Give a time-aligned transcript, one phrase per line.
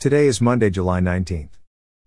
[0.00, 1.58] Today is Monday, July 19th.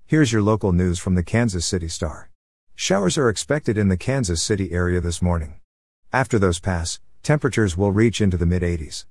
[0.06, 2.30] Here's your local news from the Kansas City Star.
[2.74, 5.60] Showers are expected in the Kansas City area this morning.
[6.14, 9.08] After those pass, temperatures will reach into the mid 80s.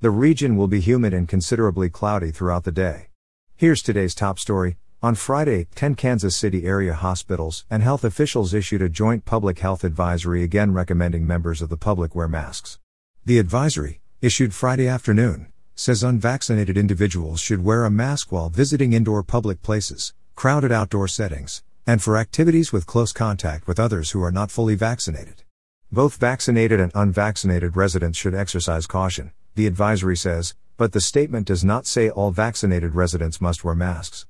[0.00, 3.08] The region will be humid and considerably cloudy throughout the day.
[3.54, 4.78] Here's today's top story.
[5.02, 9.84] On Friday, 10 Kansas City area hospitals and health officials issued a joint public health
[9.84, 12.78] advisory again recommending members of the public wear masks.
[13.26, 15.51] The advisory, issued Friday afternoon,
[15.82, 21.64] says unvaccinated individuals should wear a mask while visiting indoor public places, crowded outdoor settings,
[21.88, 25.42] and for activities with close contact with others who are not fully vaccinated.
[25.90, 31.64] Both vaccinated and unvaccinated residents should exercise caution, the advisory says, but the statement does
[31.64, 34.26] not say all vaccinated residents must wear masks.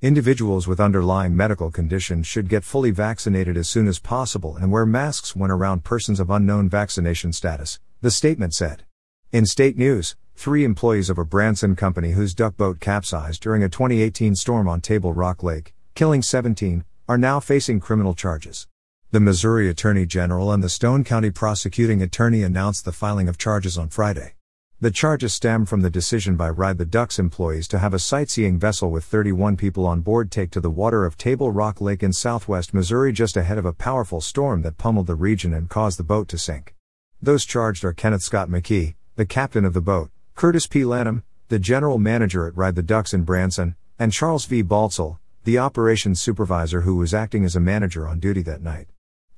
[0.00, 4.86] Individuals with underlying medical conditions should get fully vaccinated as soon as possible and wear
[4.86, 8.84] masks when around persons of unknown vaccination status, the statement said.
[9.32, 13.68] In state news, three employees of a Branson company whose duck boat capsized during a
[13.68, 18.66] 2018 storm on Table Rock Lake, killing 17, are now facing criminal charges.
[19.10, 23.78] The Missouri Attorney General and the Stone County prosecuting attorney announced the filing of charges
[23.78, 24.34] on Friday.
[24.80, 28.58] The charges stem from the decision by Ride the Ducks employees to have a sightseeing
[28.58, 32.12] vessel with 31 people on board take to the water of Table Rock Lake in
[32.12, 36.04] southwest Missouri just ahead of a powerful storm that pummeled the region and caused the
[36.04, 36.74] boat to sink.
[37.22, 40.84] Those charged are Kenneth Scott McKee, the captain of the boat, Curtis P.
[40.84, 44.62] Lanham, the general manager at Ride the Ducks in Branson, and Charles V.
[44.62, 48.88] Baltzell, the operations supervisor who was acting as a manager on duty that night.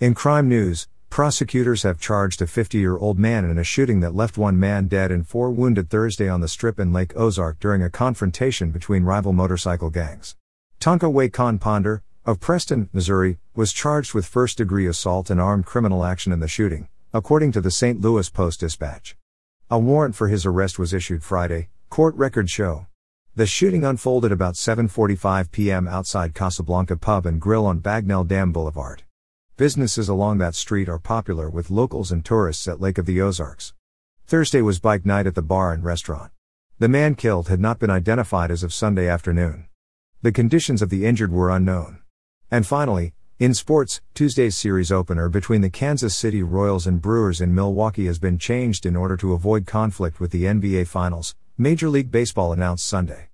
[0.01, 4.15] In crime news, Prosecutors have charged a 50 year old man in a shooting that
[4.15, 7.83] left one man dead and four wounded Thursday on the strip in Lake Ozark during
[7.83, 10.37] a confrontation between rival motorcycle gangs.
[10.79, 16.05] Tonka Waycon Ponder, of Preston, Missouri, was charged with first degree assault and armed criminal
[16.05, 18.01] action in the shooting, according to the St.
[18.01, 19.17] Louis Post Dispatch.
[19.69, 22.87] A warrant for his arrest was issued Friday, court records show.
[23.35, 25.89] The shooting unfolded about 7:45 p.m.
[25.89, 29.03] outside Casablanca Pub and Grill on Bagnell Dam Boulevard.
[29.57, 33.75] Businesses along that street are popular with locals and tourists at Lake of the Ozarks.
[34.29, 36.31] Thursday was bike night at the bar and restaurant.
[36.79, 39.67] The man killed had not been identified as of Sunday afternoon.
[40.23, 42.03] The conditions of the injured were unknown.
[42.53, 47.55] And finally, in sports, Tuesday's series opener between the Kansas City Royals and Brewers in
[47.55, 52.11] Milwaukee has been changed in order to avoid conflict with the NBA Finals, Major League
[52.11, 53.29] Baseball announced Sunday.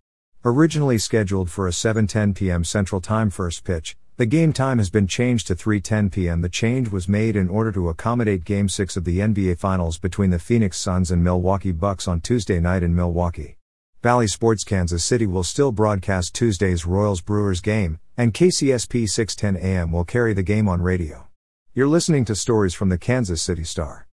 [0.45, 2.65] Originally scheduled for a 7:10 p.m.
[2.65, 6.41] Central Time first pitch, the game time has been changed to 3:10 p.m.
[6.41, 10.31] The change was made in order to accommodate game 6 of the NBA Finals between
[10.31, 13.57] the Phoenix Suns and Milwaukee Bucks on Tuesday night in Milwaukee.
[14.03, 19.93] Bally Sports Kansas City will still broadcast Tuesday's Royals Brewers game, and KCSP 610 AM
[19.93, 21.29] will carry the game on radio.
[21.73, 24.09] You're listening to stories from the Kansas City Star.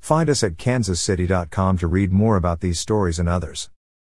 [0.00, 3.68] Find us at kansascity.com to read more about these stories and others.